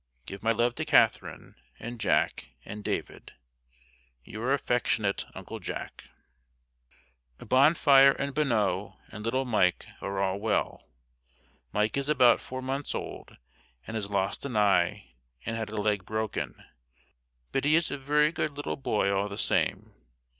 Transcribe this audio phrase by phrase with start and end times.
[0.25, 3.33] Give my love to Katharine, and Jack, and David.
[4.23, 6.05] Your affectionate uncle Jack.
[7.37, 10.87] Bonfire, and Bonneau, and little Mike, are all well.
[11.71, 13.37] Mike is about four months old
[13.85, 15.11] and has lost an eye
[15.45, 16.55] and had a leg broken,
[17.51, 19.93] but he is a very good little boy all the same.